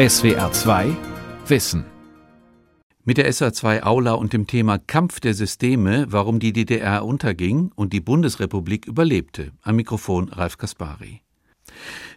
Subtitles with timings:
[0.00, 0.96] SWR 2
[1.46, 1.84] Wissen.
[3.04, 7.70] Mit der SWR 2 Aula und dem Thema Kampf der Systeme, warum die DDR unterging
[7.74, 9.52] und die Bundesrepublik überlebte.
[9.60, 11.20] Am Mikrofon Ralf Kaspari.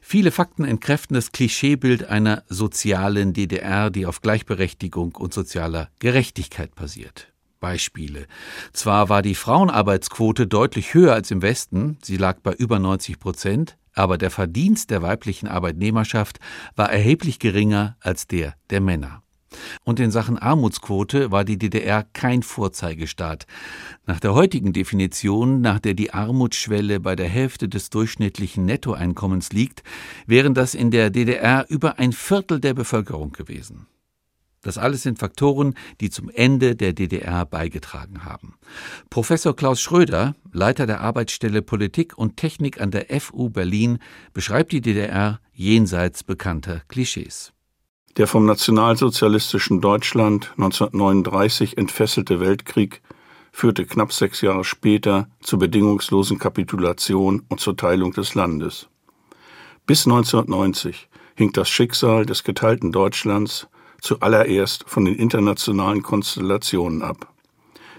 [0.01, 7.33] Viele Fakten entkräften das Klischeebild einer sozialen DDR, die auf Gleichberechtigung und sozialer Gerechtigkeit basiert.
[7.59, 8.27] Beispiele.
[8.71, 13.75] Zwar war die Frauenarbeitsquote deutlich höher als im Westen, sie lag bei über 90 Prozent,
[13.93, 16.39] aber der Verdienst der weiblichen Arbeitnehmerschaft
[16.75, 19.23] war erheblich geringer als der der Männer.
[19.83, 23.45] Und in Sachen Armutsquote war die DDR kein Vorzeigestaat.
[24.05, 29.83] Nach der heutigen Definition, nach der die Armutsschwelle bei der Hälfte des durchschnittlichen Nettoeinkommens liegt,
[30.25, 33.87] wären das in der DDR über ein Viertel der Bevölkerung gewesen.
[34.63, 38.55] Das alles sind Faktoren, die zum Ende der DDR beigetragen haben.
[39.09, 43.99] Professor Klaus Schröder, Leiter der Arbeitsstelle Politik und Technik an der FU Berlin,
[44.33, 47.51] beschreibt die DDR jenseits bekannter Klischees.
[48.17, 53.01] Der vom nationalsozialistischen Deutschland 1939 entfesselte Weltkrieg
[53.51, 58.87] führte knapp sechs Jahre später zur bedingungslosen Kapitulation und zur Teilung des Landes.
[59.85, 63.67] Bis 1990 hing das Schicksal des geteilten Deutschlands
[64.03, 67.31] zuallererst von den internationalen Konstellationen ab.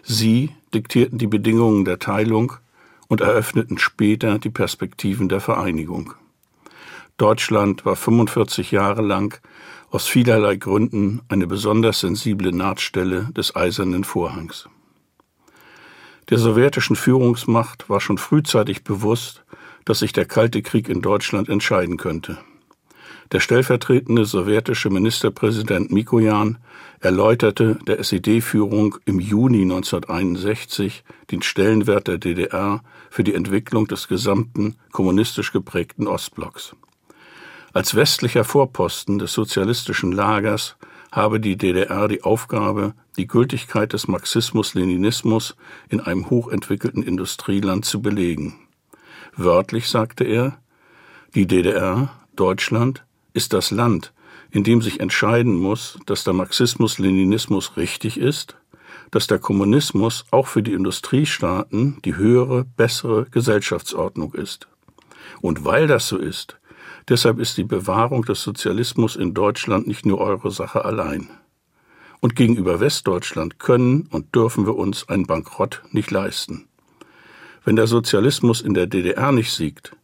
[0.02, 2.52] Sie diktierten die Bedingungen der Teilung
[3.08, 6.14] und eröffneten später die Perspektiven der Vereinigung.
[7.16, 9.41] Deutschland war 45 Jahre lang
[9.91, 14.69] aus vielerlei Gründen eine besonders sensible Nahtstelle des eisernen Vorhangs.
[16.30, 19.44] Der sowjetischen Führungsmacht war schon frühzeitig bewusst,
[19.84, 22.38] dass sich der Kalte Krieg in Deutschland entscheiden könnte.
[23.33, 26.58] Der stellvertretende sowjetische Ministerpräsident Mikojan
[27.00, 34.77] erläuterte der SED-Führung im Juni 1961 den Stellenwert der DDR für die Entwicklung des gesamten
[34.92, 36.77] kommunistisch geprägten Ostblocks.
[37.72, 40.77] Als westlicher Vorposten des sozialistischen Lagers
[41.11, 45.56] habe die DDR die Aufgabe, die Gültigkeit des Marxismus-Leninismus
[45.88, 48.56] in einem hochentwickelten Industrieland zu belegen.
[49.37, 50.59] Wörtlich sagte er,
[51.34, 53.04] die DDR, Deutschland,
[53.34, 54.15] ist das Land,
[54.50, 58.56] in dem sich entscheiden muss, dass der Marxismus-Leninismus richtig ist,
[59.11, 64.69] dass der Kommunismus auch für die Industriestaaten die höhere, bessere Gesellschaftsordnung ist.
[65.41, 66.59] Und weil das so ist,
[67.09, 71.28] deshalb ist die Bewahrung des Sozialismus in Deutschland nicht nur eure Sache allein.
[72.21, 76.69] Und gegenüber Westdeutschland können und dürfen wir uns ein Bankrott nicht leisten.
[77.65, 79.97] Wenn der Sozialismus in der DDR nicht siegt,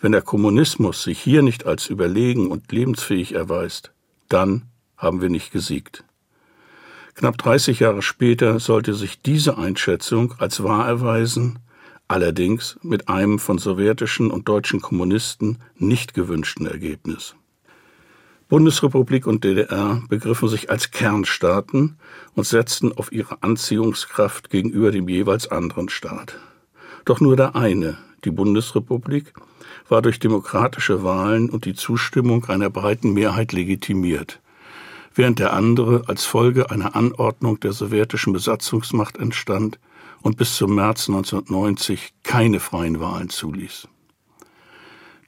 [0.00, 3.92] wenn der Kommunismus sich hier nicht als überlegen und lebensfähig erweist,
[4.28, 4.62] dann
[4.96, 6.04] haben wir nicht gesiegt.
[7.14, 11.58] Knapp 30 Jahre später sollte sich diese Einschätzung als wahr erweisen,
[12.08, 17.34] allerdings mit einem von sowjetischen und deutschen Kommunisten nicht gewünschten Ergebnis.
[18.48, 21.98] Bundesrepublik und DDR begriffen sich als Kernstaaten
[22.34, 26.36] und setzten auf ihre Anziehungskraft gegenüber dem jeweils anderen Staat.
[27.04, 29.34] Doch nur der eine, die Bundesrepublik,
[29.90, 34.40] war durch demokratische Wahlen und die Zustimmung einer breiten Mehrheit legitimiert,
[35.14, 39.78] während der andere als Folge einer Anordnung der sowjetischen Besatzungsmacht entstand
[40.22, 43.88] und bis zum März 1990 keine freien Wahlen zuließ.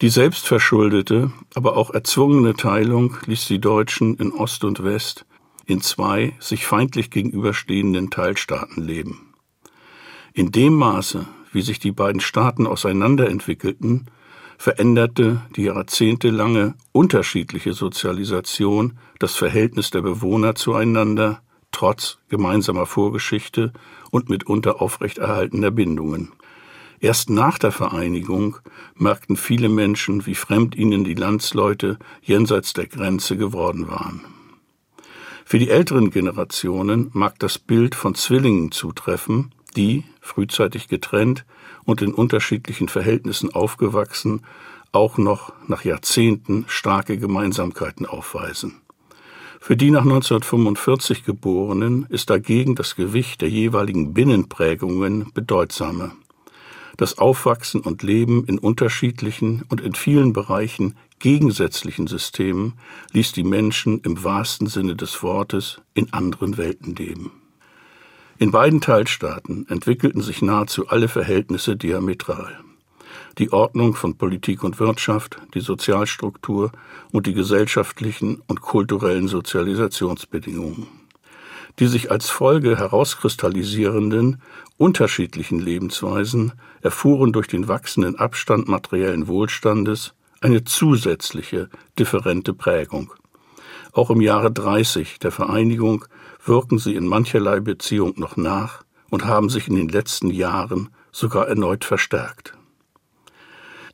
[0.00, 5.26] Die selbstverschuldete, aber auch erzwungene Teilung ließ die Deutschen in Ost und West
[5.64, 9.32] in zwei sich feindlich gegenüberstehenden Teilstaaten leben.
[10.32, 14.06] In dem Maße, wie sich die beiden Staaten auseinanderentwickelten,
[14.62, 21.42] veränderte die jahrzehntelange unterschiedliche Sozialisation das Verhältnis der Bewohner zueinander,
[21.72, 23.72] trotz gemeinsamer Vorgeschichte
[24.12, 26.30] und mitunter aufrechterhaltener Bindungen.
[27.00, 28.58] Erst nach der Vereinigung
[28.94, 34.20] merkten viele Menschen, wie fremd ihnen die Landsleute jenseits der Grenze geworden waren.
[35.44, 41.44] Für die älteren Generationen mag das Bild von Zwillingen zutreffen, die, frühzeitig getrennt
[41.84, 44.42] und in unterschiedlichen Verhältnissen aufgewachsen,
[44.92, 48.82] auch noch nach Jahrzehnten starke Gemeinsamkeiten aufweisen.
[49.60, 56.12] Für die nach 1945 Geborenen ist dagegen das Gewicht der jeweiligen Binnenprägungen bedeutsamer.
[56.96, 62.74] Das Aufwachsen und Leben in unterschiedlichen und in vielen Bereichen gegensätzlichen Systemen
[63.12, 67.30] ließ die Menschen im wahrsten Sinne des Wortes in anderen Welten leben.
[68.38, 72.58] In beiden Teilstaaten entwickelten sich nahezu alle Verhältnisse diametral.
[73.38, 76.72] Die Ordnung von Politik und Wirtschaft, die Sozialstruktur
[77.12, 80.86] und die gesellschaftlichen und kulturellen Sozialisationsbedingungen.
[81.78, 84.42] Die sich als Folge herauskristallisierenden,
[84.76, 86.52] unterschiedlichen Lebensweisen
[86.82, 93.12] erfuhren durch den wachsenden Abstand materiellen Wohlstandes eine zusätzliche, differente Prägung.
[93.92, 96.04] Auch im Jahre 30 der Vereinigung
[96.44, 101.48] wirken sie in mancherlei Beziehung noch nach und haben sich in den letzten Jahren sogar
[101.48, 102.54] erneut verstärkt.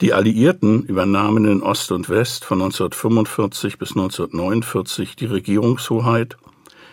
[0.01, 6.37] Die Alliierten übernahmen in Ost und West von 1945 bis 1949 die Regierungshoheit,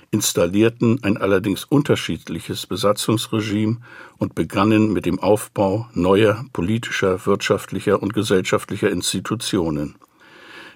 [0.10, 3.78] installierten ein allerdings unterschiedliches Besatzungsregime
[4.18, 9.96] und begannen mit dem Aufbau neuer politischer, wirtschaftlicher und gesellschaftlicher Institutionen.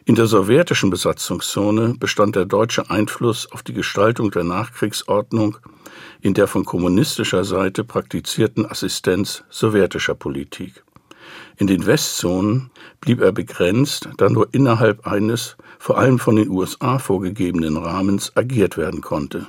[0.09, 5.57] In der sowjetischen Besatzungszone bestand der deutsche Einfluss auf die Gestaltung der Nachkriegsordnung
[6.19, 10.83] in der von kommunistischer Seite praktizierten Assistenz sowjetischer Politik.
[11.57, 12.71] In den Westzonen
[13.01, 18.77] blieb er begrenzt, da nur innerhalb eines vor allem von den USA vorgegebenen Rahmens agiert
[18.77, 19.45] werden konnte.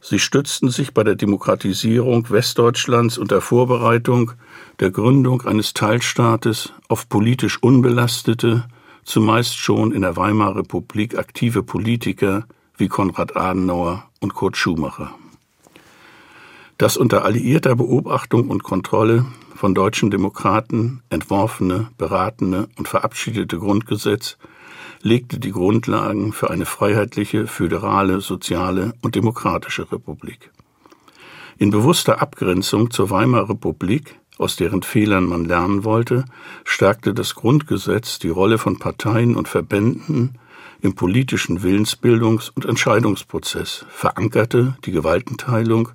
[0.00, 4.30] Sie stützten sich bei der Demokratisierung Westdeutschlands und der Vorbereitung
[4.78, 8.68] der Gründung eines Teilstaates auf politisch unbelastete,
[9.06, 12.44] zumeist schon in der Weimarer Republik aktive Politiker
[12.76, 15.14] wie Konrad Adenauer und Kurt Schumacher.
[16.76, 19.24] Das unter alliierter Beobachtung und Kontrolle
[19.54, 24.36] von deutschen Demokraten entworfene, beratene und verabschiedete Grundgesetz
[25.00, 30.50] legte die Grundlagen für eine freiheitliche, föderale, soziale und demokratische Republik.
[31.58, 36.24] In bewusster Abgrenzung zur Weimarer Republik, aus deren Fehlern man lernen wollte,
[36.64, 40.38] stärkte das Grundgesetz die Rolle von Parteien und Verbänden
[40.82, 45.88] im politischen Willensbildungs- und Entscheidungsprozess, verankerte die Gewaltenteilung,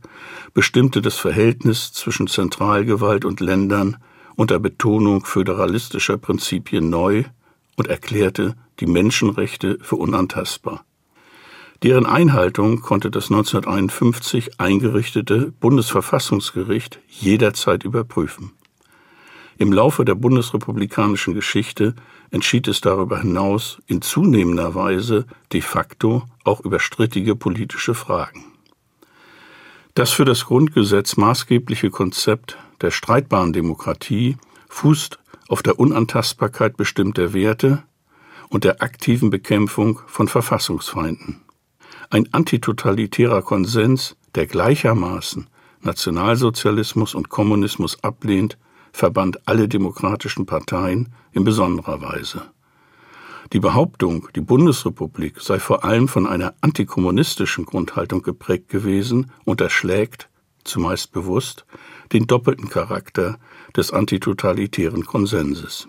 [0.54, 3.98] bestimmte das Verhältnis zwischen Zentralgewalt und Ländern
[4.36, 7.24] unter Betonung föderalistischer Prinzipien neu
[7.76, 10.84] und erklärte die Menschenrechte für unantastbar.
[11.84, 18.52] Deren Einhaltung konnte das 1951 eingerichtete Bundesverfassungsgericht jederzeit überprüfen.
[19.58, 21.96] Im Laufe der bundesrepublikanischen Geschichte
[22.30, 28.46] entschied es darüber hinaus in zunehmender Weise de facto auch über strittige politische Fragen.
[29.96, 34.38] Das für das Grundgesetz maßgebliche Konzept der streitbaren Demokratie
[34.70, 35.18] fußt
[35.48, 37.84] auf der Unantastbarkeit bestimmter Werte
[38.50, 41.42] und der aktiven Bekämpfung von Verfassungsfeinden.
[42.14, 45.48] Ein antitotalitärer Konsens, der gleichermaßen
[45.80, 48.58] Nationalsozialismus und Kommunismus ablehnt,
[48.92, 52.42] verband alle demokratischen Parteien in besonderer Weise.
[53.54, 60.28] Die Behauptung, die Bundesrepublik sei vor allem von einer antikommunistischen Grundhaltung geprägt gewesen, unterschlägt,
[60.66, 61.66] zumeist bewusst,
[62.12, 63.40] den doppelten Charakter
[63.74, 65.88] des antitotalitären Konsenses.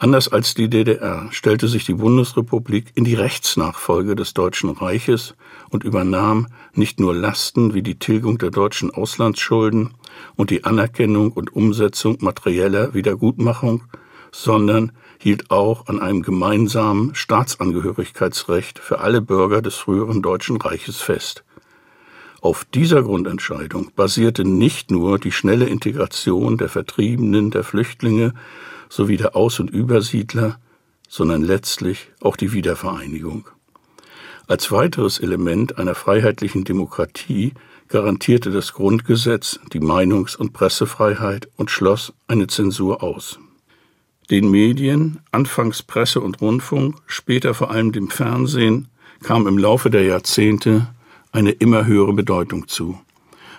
[0.00, 5.34] Anders als die DDR stellte sich die Bundesrepublik in die Rechtsnachfolge des Deutschen Reiches
[5.70, 9.94] und übernahm nicht nur Lasten wie die Tilgung der deutschen Auslandsschulden
[10.36, 13.82] und die Anerkennung und Umsetzung materieller Wiedergutmachung,
[14.30, 21.42] sondern hielt auch an einem gemeinsamen Staatsangehörigkeitsrecht für alle Bürger des früheren Deutschen Reiches fest.
[22.40, 28.32] Auf dieser Grundentscheidung basierte nicht nur die schnelle Integration der Vertriebenen, der Flüchtlinge
[28.88, 30.58] sowie der Aus- und Übersiedler,
[31.08, 33.48] sondern letztlich auch die Wiedervereinigung.
[34.46, 37.52] Als weiteres Element einer freiheitlichen Demokratie
[37.88, 43.38] garantierte das Grundgesetz die Meinungs- und Pressefreiheit und schloss eine Zensur aus.
[44.30, 48.88] Den Medien, anfangs Presse und Rundfunk, später vor allem dem Fernsehen,
[49.22, 50.88] kam im Laufe der Jahrzehnte
[51.32, 53.00] eine immer höhere Bedeutung zu,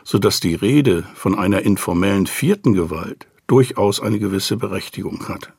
[0.04, 5.54] so dass die Rede von einer informellen vierten Gewalt durchaus eine gewisse Berechtigung hat.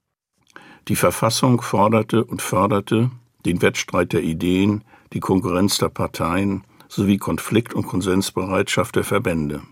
[0.89, 3.11] Die Verfassung forderte und förderte
[3.45, 9.63] den Wettstreit der Ideen, die Konkurrenz der Parteien sowie Konflikt- und Konsensbereitschaft der Verbände.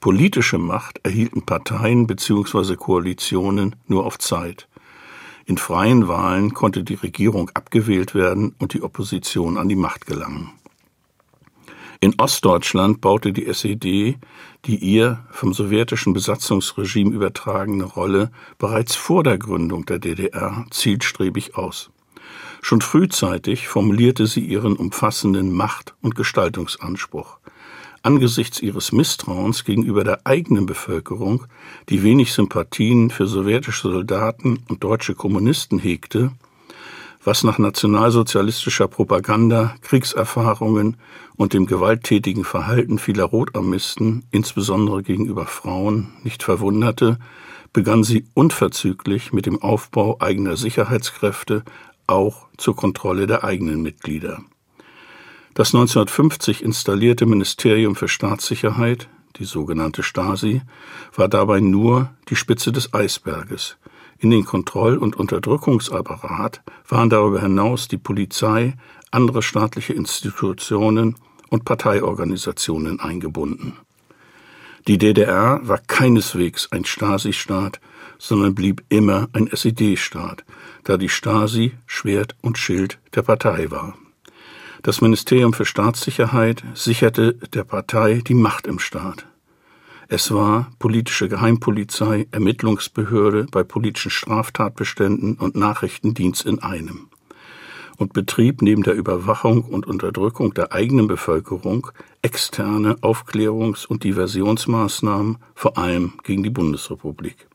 [0.00, 2.76] Politische Macht erhielten Parteien bzw.
[2.76, 4.68] Koalitionen nur auf Zeit.
[5.46, 10.50] In freien Wahlen konnte die Regierung abgewählt werden und die Opposition an die Macht gelangen.
[12.00, 14.18] In Ostdeutschland baute die SED
[14.66, 21.90] die ihr vom sowjetischen Besatzungsregime übertragene Rolle bereits vor der Gründung der DDR zielstrebig aus.
[22.62, 27.38] Schon frühzeitig formulierte sie ihren umfassenden Macht- und Gestaltungsanspruch.
[28.02, 31.46] Angesichts ihres Misstrauens gegenüber der eigenen Bevölkerung,
[31.88, 36.32] die wenig Sympathien für sowjetische Soldaten und deutsche Kommunisten hegte,
[37.24, 40.98] was nach nationalsozialistischer Propaganda, Kriegserfahrungen
[41.36, 47.18] und dem gewalttätigen Verhalten vieler Rotarmisten, insbesondere gegenüber Frauen, nicht verwunderte,
[47.72, 51.64] begann sie unverzüglich mit dem Aufbau eigener Sicherheitskräfte
[52.06, 54.40] auch zur Kontrolle der eigenen Mitglieder.
[55.54, 60.62] Das 1950 installierte Ministerium für Staatssicherheit, die sogenannte Stasi,
[61.16, 63.78] war dabei nur die Spitze des Eisberges–
[64.24, 68.72] In den Kontroll- und Unterdrückungsapparat waren darüber hinaus die Polizei,
[69.10, 71.16] andere staatliche Institutionen
[71.50, 73.76] und Parteiorganisationen eingebunden.
[74.88, 77.80] Die DDR war keineswegs ein Stasi-Staat,
[78.16, 80.46] sondern blieb immer ein SED-Staat,
[80.84, 83.92] da die Stasi Schwert und Schild der Partei war.
[84.82, 89.26] Das Ministerium für Staatssicherheit sicherte der Partei die Macht im Staat.
[90.08, 97.08] Es war politische Geheimpolizei, Ermittlungsbehörde bei politischen Straftatbeständen und Nachrichtendienst in einem
[97.96, 101.90] und betrieb neben der Überwachung und Unterdrückung der eigenen Bevölkerung
[102.22, 107.46] externe Aufklärungs- und Diversionsmaßnahmen, vor allem gegen die Bundesrepublik.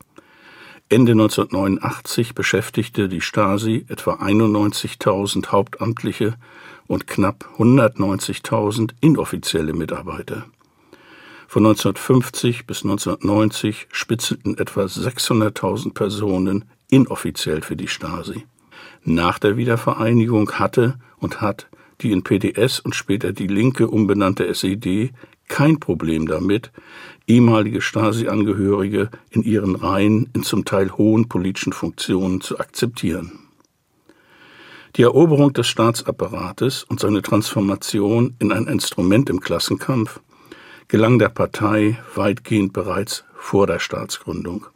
[0.88, 6.34] Ende 1989 beschäftigte die Stasi etwa 91.000 hauptamtliche
[6.88, 10.46] und knapp 190.000 inoffizielle Mitarbeiter.
[11.50, 18.44] Von 1950 bis 1990 spitzelten etwa 600.000 Personen inoffiziell für die Stasi.
[19.02, 21.66] Nach der Wiedervereinigung hatte und hat
[22.02, 25.10] die in PDS und später die Linke umbenannte SED
[25.48, 26.70] kein Problem damit,
[27.26, 33.32] ehemalige Stasi-Angehörige in ihren Reihen in zum Teil hohen politischen Funktionen zu akzeptieren.
[34.94, 40.20] Die Eroberung des Staatsapparates und seine Transformation in ein Instrument im Klassenkampf
[40.90, 44.66] gelang der Partei weitgehend bereits vor der Staatsgründung.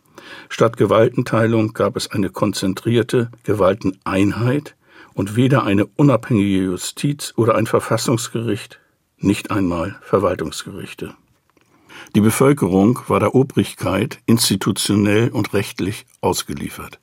[0.49, 4.76] Statt Gewaltenteilung gab es eine konzentrierte Gewalteneinheit
[5.14, 8.80] und weder eine unabhängige Justiz oder ein Verfassungsgericht,
[9.18, 11.14] nicht einmal Verwaltungsgerichte.
[12.14, 17.00] Die Bevölkerung war der Obrigkeit institutionell und rechtlich ausgeliefert.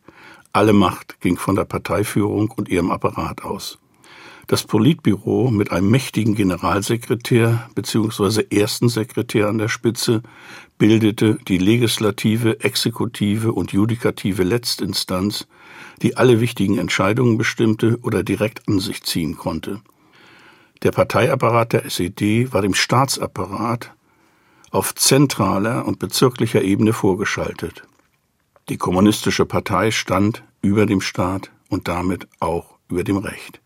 [0.53, 3.77] Alle Macht ging von der Parteiführung und ihrem Apparat aus.
[4.51, 8.48] Das Politbüro mit einem mächtigen Generalsekretär bzw.
[8.50, 10.24] ersten Sekretär an der Spitze
[10.77, 15.48] bildete die legislative, exekutive und judikative Letztinstanz,
[16.01, 19.79] die alle wichtigen Entscheidungen bestimmte oder direkt an sich ziehen konnte.
[20.84, 23.93] Der Parteiapparat der SED war dem Staatsapparat
[24.70, 27.84] auf zentraler und bezirklicher Ebene vorgeschaltet.
[28.67, 33.61] Die kommunistische Partei stand über dem Staat und damit auch über dem Recht.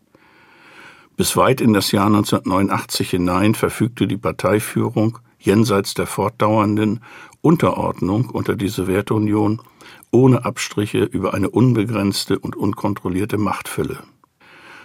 [1.16, 7.00] Bis weit in das Jahr 1989 hinein verfügte die Parteiführung jenseits der fortdauernden
[7.40, 9.62] Unterordnung unter die Sowjetunion
[10.10, 14.02] ohne Abstriche über eine unbegrenzte und unkontrollierte Machtfülle.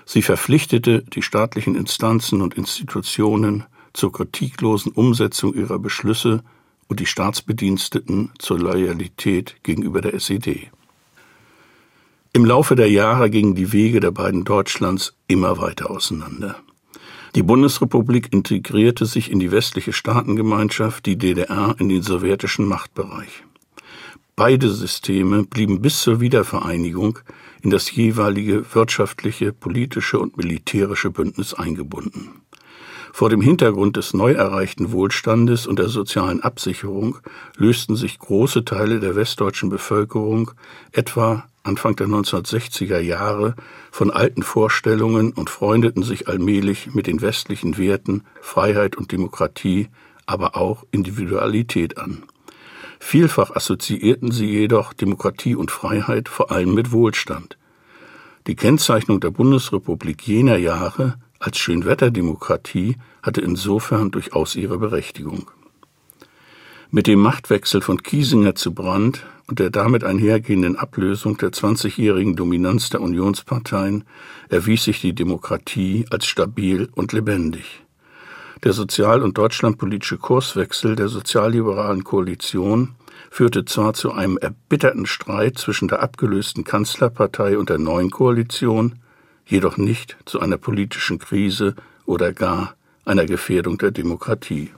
[0.05, 6.43] Sie verpflichtete die staatlichen Instanzen und Institutionen zur kritiklosen Umsetzung ihrer Beschlüsse
[6.87, 10.71] und die Staatsbediensteten zur Loyalität gegenüber der SED.
[12.33, 16.55] Im Laufe der Jahre gingen die Wege der beiden Deutschlands immer weiter auseinander.
[17.35, 23.43] Die Bundesrepublik integrierte sich in die westliche Staatengemeinschaft, die DDR in den sowjetischen Machtbereich.
[24.37, 27.19] Beide Systeme blieben bis zur Wiedervereinigung
[27.63, 32.41] in das jeweilige wirtschaftliche, politische und militärische Bündnis eingebunden.
[33.11, 37.17] Vor dem Hintergrund des neu erreichten Wohlstandes und der sozialen Absicherung
[37.57, 40.51] lösten sich große Teile der westdeutschen Bevölkerung
[40.93, 43.55] etwa Anfang der 1960er Jahre
[43.91, 49.89] von alten Vorstellungen und freundeten sich allmählich mit den westlichen Werten Freiheit und Demokratie,
[50.25, 52.23] aber auch Individualität an.
[52.99, 57.57] Vielfach assoziierten sie jedoch Demokratie und Freiheit vor allem mit Wohlstand.
[58.47, 65.49] Die Kennzeichnung der Bundesrepublik jener Jahre als Schönwetterdemokratie hatte insofern durchaus ihre Berechtigung.
[66.89, 72.89] Mit dem Machtwechsel von Kiesinger zu Brandt und der damit einhergehenden Ablösung der 20-jährigen Dominanz
[72.89, 74.05] der Unionsparteien
[74.47, 77.83] erwies sich die Demokratie als stabil und lebendig.
[78.63, 82.95] Der sozial- und deutschlandpolitische Kurswechsel der sozialliberalen Koalition
[83.29, 88.99] führte zwar zu einem erbitterten Streit zwischen der abgelösten Kanzlerpartei und der neuen Koalition,
[89.45, 94.71] jedoch nicht zu einer politischen Krise oder gar einer Gefährdung der Demokratie.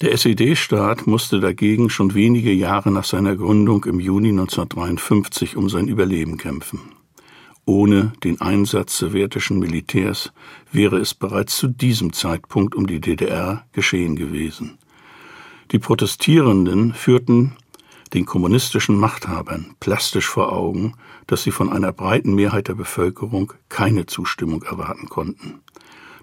[0.00, 5.88] Der SED-Staat musste dagegen schon wenige Jahre nach seiner Gründung im Juni 1953 um sein
[5.88, 6.80] Überleben kämpfen.
[7.64, 10.32] Ohne den Einsatz sowjetischen Militärs
[10.72, 14.78] wäre es bereits zu diesem Zeitpunkt um die DDR geschehen gewesen.
[15.70, 17.56] Die Protestierenden führten
[18.12, 20.94] den kommunistischen Machthabern plastisch vor Augen,
[21.26, 25.61] dass sie von einer breiten Mehrheit der Bevölkerung keine Zustimmung erwarten konnten.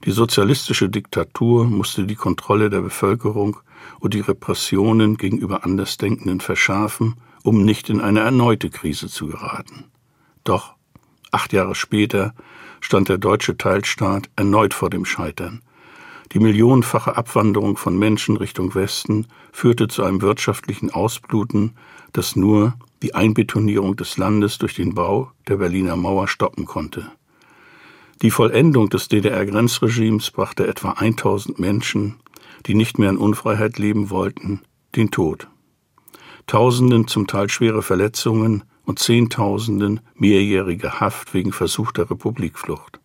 [0.06, 3.58] Die sozialistische Diktatur musste die Kontrolle der Bevölkerung
[4.00, 9.86] und die Repressionen gegenüber Andersdenkenden verschärfen, um nicht in eine erneute Krise zu geraten.
[10.44, 10.76] Doch
[11.32, 12.34] acht Jahre später
[12.80, 15.62] stand der deutsche Teilstaat erneut vor dem Scheitern.
[16.32, 21.76] Die millionenfache Abwanderung von Menschen Richtung Westen führte zu einem wirtschaftlichen Ausbluten,
[22.14, 27.12] das nur die Einbetonierung des Landes durch den Bau der Berliner Mauer stoppen konnte.
[28.22, 32.16] Die Vollendung des DDR-Grenzregimes brachte etwa 1000 Menschen,
[32.66, 34.62] die nicht mehr in Unfreiheit leben wollten,
[34.98, 35.48] den Tod.
[36.46, 43.00] Tausenden zum Teil schwere Verletzungen und Zehntausenden mehrjährige Haft wegen versuchter Republikflucht.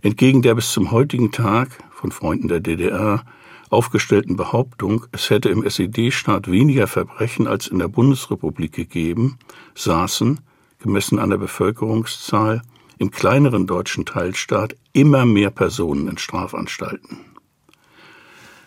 [0.00, 3.24] Entgegen der bis zum heutigen Tag von Freunden der DDR
[3.70, 9.38] aufgestellten Behauptung, es hätte im SED-Staat weniger Verbrechen als in der Bundesrepublik gegeben,
[9.76, 10.40] saßen,
[10.80, 12.62] gemessen an der Bevölkerungszahl,
[12.98, 17.18] im kleineren deutschen Teilstaat immer mehr Personen in Strafanstalten.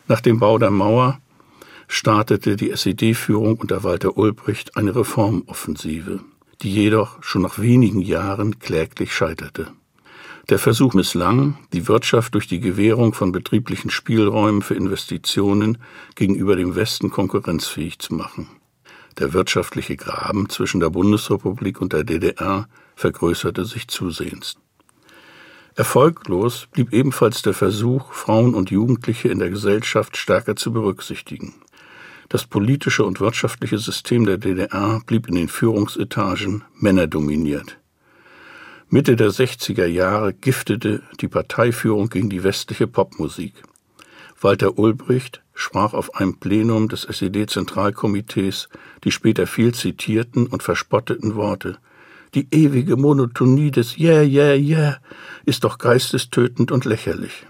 [0.07, 1.19] Nach dem Bau der Mauer
[1.87, 6.19] startete die SED-Führung unter Walter Ulbricht eine Reformoffensive,
[6.61, 9.71] die jedoch schon nach wenigen Jahren kläglich scheiterte.
[10.49, 15.79] Der Versuch misslang, die Wirtschaft durch die Gewährung von betrieblichen Spielräumen für Investitionen
[16.13, 18.47] gegenüber dem Westen konkurrenzfähig zu machen.
[19.17, 24.57] Der wirtschaftliche Graben zwischen der Bundesrepublik und der DDR vergrößerte sich zusehends.
[25.75, 31.53] Erfolglos blieb ebenfalls der Versuch, Frauen und Jugendliche in der Gesellschaft stärker zu berücksichtigen.
[32.29, 37.77] Das politische und wirtschaftliche System der DDR blieb in den Führungsetagen männerdominiert.
[38.89, 43.53] Mitte der 60er Jahre giftete die Parteiführung gegen die westliche Popmusik.
[44.39, 48.69] Walter Ulbricht sprach auf einem Plenum des SED-Zentralkomitees
[49.03, 51.79] die später viel zitierten und verspotteten Worte
[52.35, 54.97] Die ewige Monotonie des Yeah, yeah, yeah
[55.45, 57.47] ist doch geistestötend und lächerlich.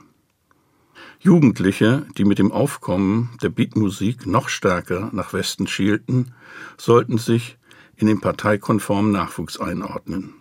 [1.19, 6.33] Jugendliche, die mit dem Aufkommen der Beatmusik noch stärker nach Westen schielten,
[6.77, 7.57] sollten sich
[7.95, 10.35] in den parteikonformen Nachwuchs einordnen.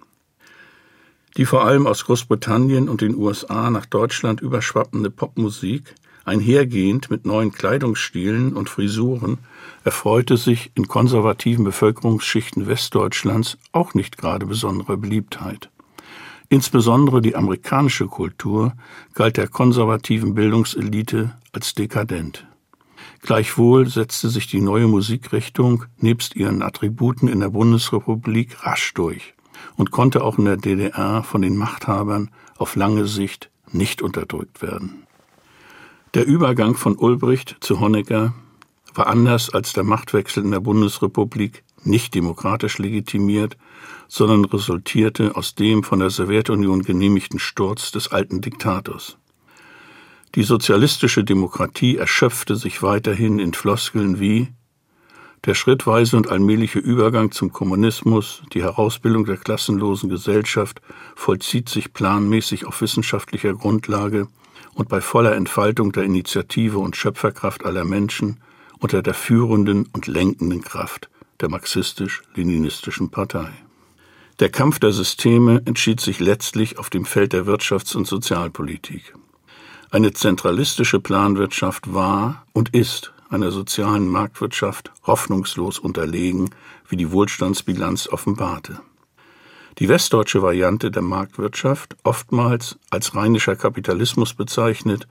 [1.38, 5.94] Die vor allem aus Großbritannien und den USA nach Deutschland überschwappende Popmusik,
[6.26, 9.38] einhergehend mit neuen Kleidungsstilen und Frisuren,
[9.84, 15.70] erfreute sich in konservativen Bevölkerungsschichten Westdeutschlands auch nicht gerade besonderer Beliebtheit.
[16.48, 18.74] Insbesondere die amerikanische Kultur
[19.14, 22.46] galt der konservativen Bildungselite als dekadent.
[23.20, 29.34] Gleichwohl setzte sich die neue Musikrichtung nebst ihren Attributen in der Bundesrepublik rasch durch
[29.76, 35.06] und konnte auch in der DDR von den Machthabern auf lange Sicht nicht unterdrückt werden.
[36.12, 38.34] Der Übergang von Ulbricht zu Honecker
[38.94, 43.56] war anders als der Machtwechsel in der Bundesrepublik nicht demokratisch legitimiert,
[44.08, 49.18] sondern resultierte aus dem von der Sowjetunion genehmigten Sturz des alten Diktators.
[50.34, 54.48] Die sozialistische Demokratie erschöpfte sich weiterhin in Floskeln wie
[55.44, 60.80] der schrittweise und allmähliche Übergang zum Kommunismus, die Herausbildung der klassenlosen Gesellschaft
[61.14, 64.26] vollzieht sich planmäßig auf wissenschaftlicher Grundlage
[64.72, 68.40] und bei voller Entfaltung der Initiative und Schöpferkraft aller Menschen
[68.78, 71.08] unter der führenden und lenkenden Kraft
[71.40, 73.52] der marxistisch-leninistischen Partei.
[74.40, 79.14] Der Kampf der Systeme entschied sich letztlich auf dem Feld der Wirtschafts- und Sozialpolitik.
[79.90, 86.50] Eine zentralistische Planwirtschaft war und ist einer sozialen Marktwirtschaft hoffnungslos unterlegen,
[86.88, 88.80] wie die Wohlstandsbilanz offenbarte.
[89.78, 95.08] Die westdeutsche Variante der Marktwirtschaft, oftmals als rheinischer Kapitalismus bezeichnet,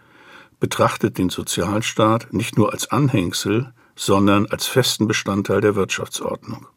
[0.63, 6.67] betrachtet den Sozialstaat nicht nur als Anhängsel, sondern als festen Bestandteil der Wirtschaftsordnung.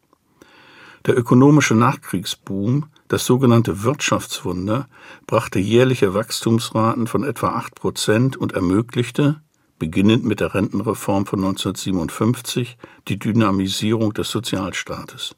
[1.05, 4.89] Der ökonomische Nachkriegsboom, das sogenannte Wirtschaftswunder,
[5.25, 9.39] brachte jährliche Wachstumsraten von etwa acht Prozent und ermöglichte,
[9.79, 15.37] beginnend mit der Rentenreform von 1957, die Dynamisierung des Sozialstaates.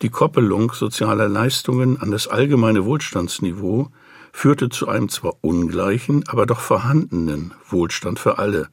[0.00, 3.90] Die Koppelung sozialer Leistungen an das allgemeine Wohlstandsniveau
[4.32, 8.68] führte zu einem zwar ungleichen, aber doch vorhandenen Wohlstand für alle,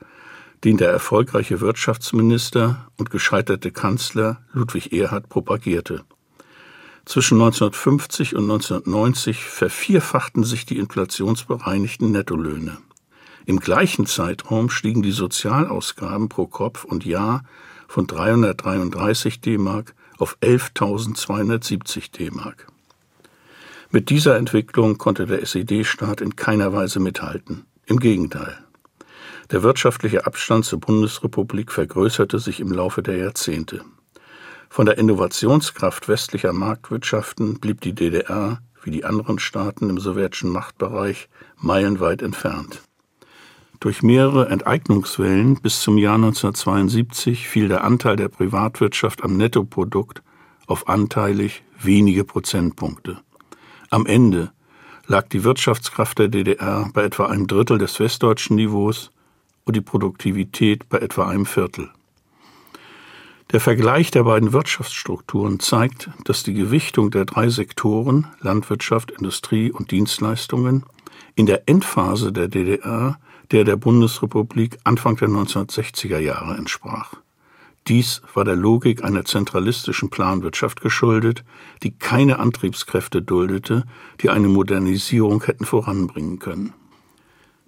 [0.63, 6.03] den der erfolgreiche Wirtschaftsminister und gescheiterte Kanzler Ludwig Erhard propagierte.
[7.05, 12.77] Zwischen 1950 und 1990 vervierfachten sich die inflationsbereinigten Nettolöhne.
[13.45, 17.43] Im gleichen Zeitraum stiegen die Sozialausgaben pro Kopf und Jahr
[17.87, 22.67] von 333 D-Mark auf 11.270 D-Mark.
[23.91, 27.65] Mit dieser Entwicklung konnte der SED-Staat in keiner Weise mithalten.
[27.87, 28.55] Im Gegenteil.
[29.49, 33.81] Der wirtschaftliche Abstand zur Bundesrepublik vergrößerte sich im Laufe der Jahrzehnte.
[34.69, 41.27] Von der Innovationskraft westlicher Marktwirtschaften blieb die DDR, wie die anderen Staaten im sowjetischen Machtbereich,
[41.57, 42.83] meilenweit entfernt.
[43.79, 50.21] Durch mehrere Enteignungswellen bis zum Jahr 1972 fiel der Anteil der Privatwirtschaft am Nettoprodukt
[50.67, 53.17] auf anteilig wenige Prozentpunkte.
[53.89, 54.51] Am Ende
[55.07, 59.11] lag die Wirtschaftskraft der DDR bei etwa einem Drittel des westdeutschen Niveaus
[59.65, 61.89] und die Produktivität bei etwa einem Viertel.
[63.51, 69.89] Der Vergleich der beiden Wirtschaftsstrukturen zeigt, dass die Gewichtung der drei Sektoren Landwirtschaft, Industrie und
[69.89, 70.83] Dienstleistungen
[71.33, 73.19] in der Endphase der DDR
[73.51, 77.13] der der Bundesrepublik Anfang der 1960er Jahre entsprach.
[77.87, 81.43] Dies war der Logik einer zentralistischen Planwirtschaft geschuldet,
[81.81, 83.85] die keine Antriebskräfte duldete,
[84.21, 86.73] die eine Modernisierung hätten voranbringen können.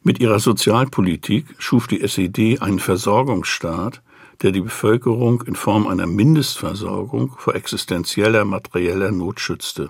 [0.03, 4.01] Mit ihrer Sozialpolitik schuf die SED einen Versorgungsstaat,
[4.41, 9.89] der die Bevölkerung in Form einer Mindestversorgung vor existenzieller materieller Not schützte.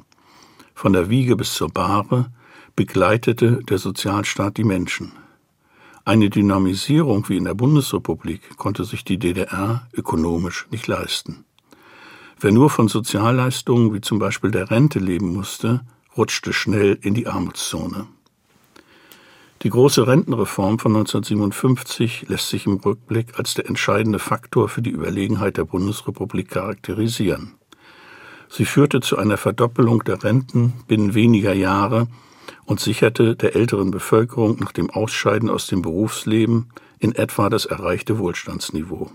[0.75, 2.31] Von der Wiege bis zur Bahre
[2.75, 5.13] begleitete der Sozialstaat die Menschen.
[6.03, 11.45] Eine Dynamisierung wie in der Bundesrepublik konnte sich die DDR ökonomisch nicht leisten.
[12.39, 15.81] Wer nur von Sozialleistungen wie zum Beispiel der Rente leben musste,
[16.17, 18.07] rutschte schnell in die Armutszone.
[19.61, 24.89] Die große Rentenreform von 1957 lässt sich im Rückblick als der entscheidende Faktor für die
[24.89, 27.53] Überlegenheit der Bundesrepublik charakterisieren.
[28.49, 32.07] Sie führte zu einer Verdoppelung der Renten binnen weniger Jahre
[32.71, 38.17] und sicherte der älteren Bevölkerung nach dem Ausscheiden aus dem Berufsleben in etwa das erreichte
[38.17, 39.11] Wohlstandsniveau.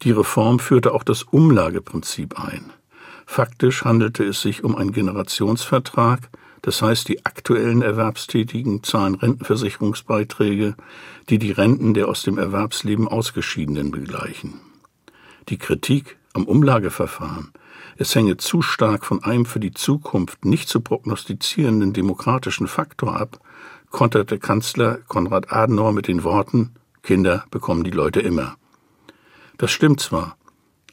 [0.00, 2.72] Die Reform führte auch das Umlageprinzip ein.
[3.26, 6.30] Faktisch handelte es sich um einen Generationsvertrag,
[6.62, 10.76] das heißt, die aktuellen Erwerbstätigen zahlen Rentenversicherungsbeiträge,
[11.28, 14.54] die die Renten der aus dem Erwerbsleben Ausgeschiedenen begleichen.
[15.50, 17.52] Die Kritik am Umlageverfahren
[17.98, 23.40] es hänge zu stark von einem für die Zukunft nicht zu prognostizierenden demokratischen Faktor ab,
[23.90, 28.56] konterte Kanzler Konrad Adenauer mit den Worten Kinder bekommen die Leute immer.
[29.58, 30.36] Das stimmt zwar,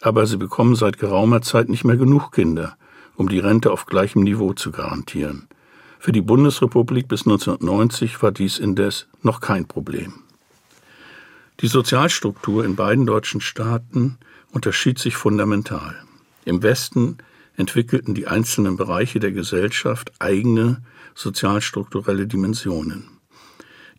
[0.01, 2.77] aber sie bekommen seit geraumer Zeit nicht mehr genug Kinder,
[3.15, 5.47] um die Rente auf gleichem Niveau zu garantieren.
[5.99, 10.13] Für die Bundesrepublik bis 1990 war dies indes noch kein Problem.
[11.61, 14.17] Die Sozialstruktur in beiden deutschen Staaten
[14.51, 15.95] unterschied sich fundamental.
[16.45, 17.17] Im Westen
[17.55, 20.81] entwickelten die einzelnen Bereiche der Gesellschaft eigene
[21.15, 23.07] sozialstrukturelle Dimensionen.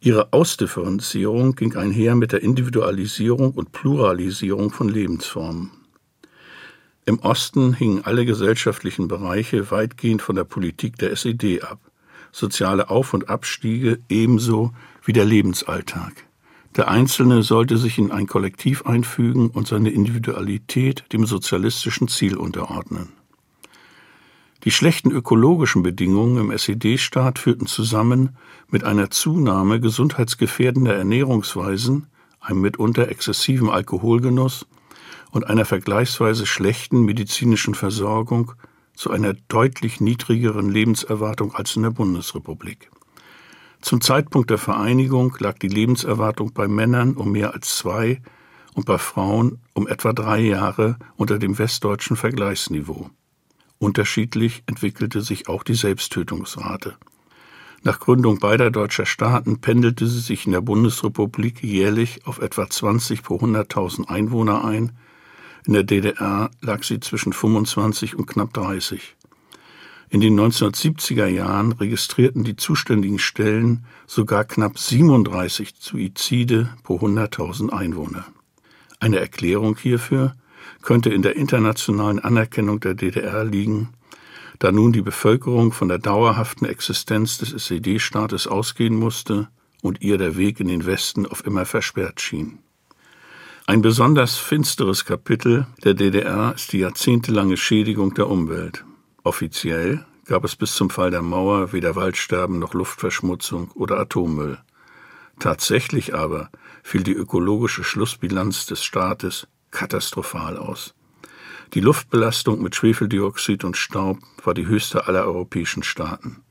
[0.01, 5.71] Ihre Ausdifferenzierung ging einher mit der Individualisierung und Pluralisierung von Lebensformen.
[7.07, 11.79] Im Osten hingen alle gesellschaftlichen Bereiche weitgehend von der Politik der SED ab,
[12.33, 14.73] soziale Auf- und Abstiege ebenso
[15.05, 16.24] wie der Lebensalltag.
[16.77, 23.13] Der Einzelne sollte sich in ein Kollektiv einfügen und seine Individualität dem sozialistischen Ziel unterordnen.
[24.65, 28.37] Die schlechten ökologischen Bedingungen im SED-Staat führten zusammen
[28.69, 32.07] mit einer Zunahme gesundheitsgefährdender Ernährungsweisen,
[32.41, 34.67] einem mitunter exzessiven Alkoholgenuss
[35.31, 38.53] und einer vergleichsweise schlechten medizinischen Versorgung
[38.95, 42.91] zu einer deutlich niedrigeren Lebenserwartung als in der Bundesrepublik.
[43.85, 48.23] Zum Zeitpunkt der Vereinigung lag die Lebenserwartung bei Männern um mehr als zwei
[48.73, 53.11] und bei Frauen um etwa drei Jahre unter dem westdeutschen Vergleichsniveau.
[53.79, 56.97] Unterschiedlich entwickelte sich auch die Selbsttötungsrate.
[57.83, 63.23] Nach Gründung beider deutscher Staaten pendelte sie sich in der Bundesrepublik jährlich auf etwa 20
[63.23, 64.93] pro 100.000 Einwohner ein.
[65.67, 69.15] In der DDR lag sie zwischen 25 und knapp 30.
[70.11, 78.27] In den 1970er Jahren registrierten die zuständigen Stellen sogar knapp 37 Suizide pro 100.000 Einwohner.
[79.01, 80.35] Eine Erklärung hierfür
[80.83, 83.91] könnte in der internationalen Anerkennung der DDR liegen,
[84.59, 89.49] da nun die Bevölkerung von der dauerhaften Existenz des SED-Staates ausgehen musste
[89.83, 92.59] und ihr der Weg in den Westen auf immer versperrt schien.
[93.67, 98.85] Ein besonders finsteres Kapitel der DDR ist die jahrzehntelange Schädigung der Umwelt.
[99.25, 104.59] Offiziell gab es bis zum Fall der Mauer weder Waldsterben noch Luftverschmutzung oder Atommüll.
[105.39, 106.51] Tatsächlich aber
[106.83, 110.95] fiel die ökologische Schlussbilanz des Staates katastrophal aus.
[111.73, 116.43] Die Luftbelastung mit Schwefeldioxid und Staub war die höchste aller europäischen Staaten.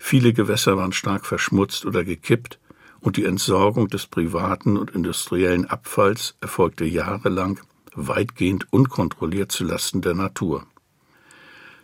[0.00, 2.58] Viele Gewässer waren stark verschmutzt oder gekippt
[3.00, 7.60] und die Entsorgung des privaten und industriellen Abfalls erfolgte jahrelang
[7.94, 10.66] weitgehend unkontrolliert zu Lasten der Natur.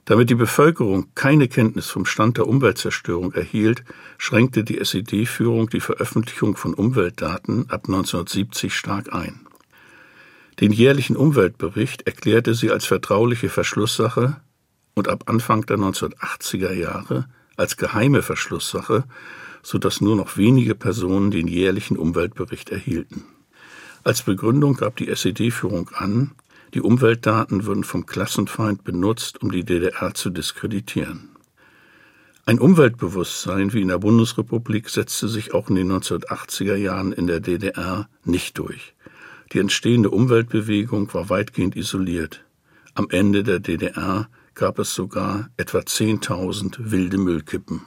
[0.09, 3.85] Damit die Bevölkerung keine Kenntnis vom Stand der Umweltzerstörung erhielt,
[4.17, 9.41] schränkte die SED-Führung die Veröffentlichung von Umweltdaten ab 1970 stark ein.
[10.61, 14.41] Den jährlichen Umweltbericht erklärte sie als vertrauliche Verschlusssache
[14.95, 19.05] und ab Anfang der 1980er Jahre als geheime Verschlusssache,
[19.63, 23.25] so dass nur noch wenige Personen den jährlichen Umweltbericht erhielten.
[24.05, 26.31] Als Begründung gab die SED-Führung an,
[26.75, 31.31] die Umweltdaten würden vom Klassenfeind benutzt, um die DDR zu diskreditieren.
[32.45, 37.41] Ein Umweltbewusstsein wie in der Bundesrepublik setzte sich auch in den 1980er Jahren in der
[37.41, 38.95] DDR nicht durch.
[39.53, 42.45] Die entstehende Umweltbewegung war weitgehend isoliert.
[42.95, 47.83] Am Ende der DDR gab es sogar etwa 10.000 wilde Müllkippen.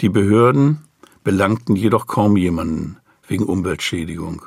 [0.00, 0.80] Die Behörden
[1.22, 4.42] belangten jedoch kaum jemanden wegen Umweltschädigung.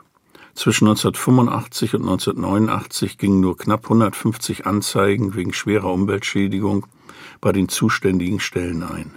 [0.60, 6.86] Zwischen 1985 und 1989 gingen nur knapp 150 Anzeigen wegen schwerer Umweltschädigung
[7.40, 9.14] bei den zuständigen Stellen ein.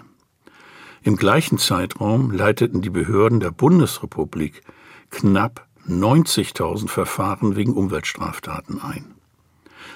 [1.03, 4.63] Im gleichen Zeitraum leiteten die Behörden der Bundesrepublik
[5.11, 9.17] knapp 90.000 Verfahren wegen Umweltstraftaten ein.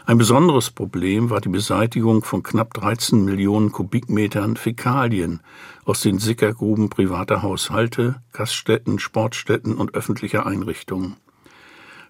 [0.05, 5.39] Ein besonderes Problem war die Beseitigung von knapp 13 Millionen Kubikmetern Fäkalien
[5.85, 11.15] aus den Sickergruben privater Haushalte, Gaststätten, Sportstätten und öffentlicher Einrichtungen.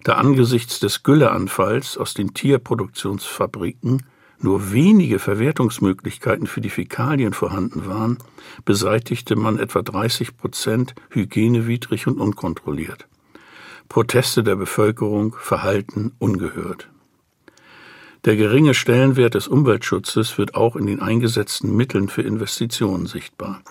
[0.03, 4.03] Da angesichts des Gülleanfalls aus den Tierproduktionsfabriken
[4.39, 8.19] nur wenige Verwertungsmöglichkeiten für die Fäkalien vorhanden waren,
[8.65, 13.07] beseitigte man etwa 30 Prozent hygienewidrig und unkontrolliert.
[13.89, 16.91] Proteste der Bevölkerung verhalten ungehört.
[18.25, 23.63] Der geringe Stellenwert des Umweltschutzes wird auch in den eingesetzten Mitteln für Investitionen sichtbar.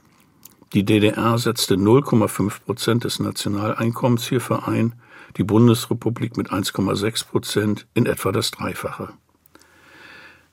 [0.73, 4.93] Die DDR setzte 0,5 Prozent des Nationaleinkommens hierfür ein,
[5.37, 9.09] die Bundesrepublik mit 1,6 Prozent in etwa das Dreifache.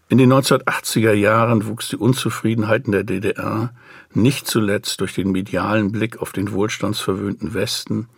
[0.09, 3.73] In den 1980er Jahren wuchs die Unzufriedenheit in der DDR
[4.13, 8.09] nicht zuletzt durch den medialen Blick auf den wohlstandsverwöhnten Westen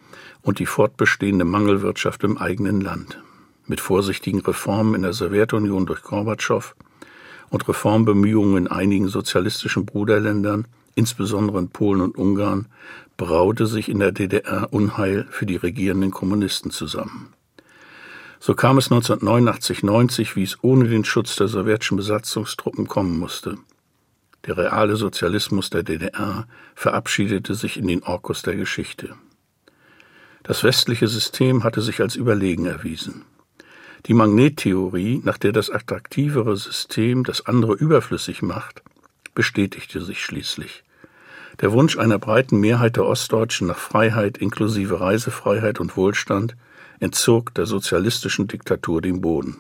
[0.43, 3.21] und die fortbestehende Mangelwirtschaft im eigenen Land.
[3.67, 6.75] Mit vorsichtigen Reformen in der Sowjetunion durch Gorbatschow
[7.51, 12.67] und Reformbemühungen in einigen sozialistischen Bruderländern, insbesondere in Polen und Ungarn,
[13.17, 17.33] braute sich in der DDR Unheil für die regierenden Kommunisten zusammen.
[18.41, 23.57] So kam es 1989-90, wie es ohne den Schutz der sowjetischen Besatzungstruppen kommen musste.
[24.47, 29.15] Der reale Sozialismus der DDR verabschiedete sich in den Orkus der Geschichte.
[30.43, 33.25] Das westliche System hatte sich als überlegen erwiesen.
[34.07, 38.83] Die Magnettheorie, nach der das attraktivere System das andere überflüssig macht,
[39.35, 40.84] bestätigte sich schließlich.
[41.61, 46.57] Der Wunsch einer breiten Mehrheit der Ostdeutschen nach Freiheit inklusive Reisefreiheit und Wohlstand
[47.01, 49.59] entzog der sozialistischen Diktatur den Boden.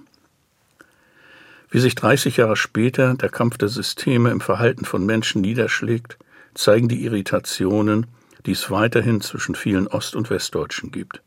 [1.71, 6.19] Wie sich 30 Jahre später der Kampf der Systeme im Verhalten von Menschen niederschlägt,
[6.55, 8.07] zeigen die Irritationen,
[8.47, 11.23] die es weiterhin zwischen vielen Ost- und Westdeutschen gibt.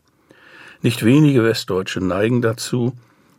[0.82, 2.94] Nicht wenige Westdeutsche neigen dazu,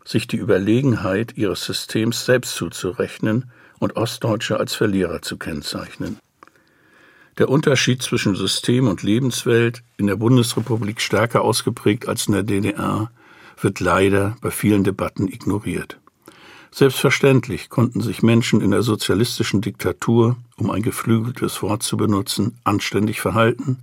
[0.04, 6.18] sich die Überlegenheit ihres Systems selbst zuzurechnen und Ostdeutsche als Verlierer zu kennzeichnen.
[7.38, 13.12] Der Unterschied zwischen System und Lebenswelt in der Bundesrepublik stärker ausgeprägt als in der DDR
[13.60, 16.00] wird leider bei vielen Debatten ignoriert.
[16.72, 23.20] Selbstverständlich konnten sich Menschen in der sozialistischen Diktatur, um ein geflügeltes Wort zu benutzen, anständig
[23.20, 23.78] verhalten,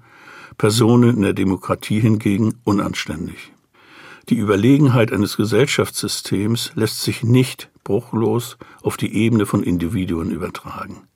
[0.58, 3.54] Personen in der Demokratie hingegen unanständig.
[4.28, 11.08] Die Überlegenheit eines Gesellschaftssystems lässt sich nicht bruchlos auf die Ebene von Individuen übertragen.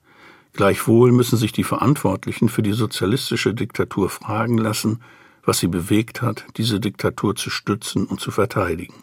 [0.60, 5.00] Gleichwohl müssen sich die Verantwortlichen für die sozialistische Diktatur fragen lassen,
[5.46, 8.96] was sie bewegt hat, diese Diktatur zu stützen und zu verteidigen.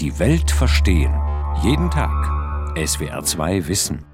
[0.00, 1.12] Die Welt verstehen.
[1.64, 2.76] Jeden Tag.
[2.76, 4.13] SWR2 Wissen.